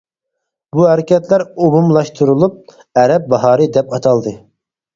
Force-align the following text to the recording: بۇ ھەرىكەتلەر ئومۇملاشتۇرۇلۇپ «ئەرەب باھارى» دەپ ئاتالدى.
بۇ 0.77 0.87
ھەرىكەتلەر 0.91 1.43
ئومۇملاشتۇرۇلۇپ 1.67 2.57
«ئەرەب 3.03 3.31
باھارى» 3.37 3.71
دەپ 3.79 3.97
ئاتالدى. 3.97 4.39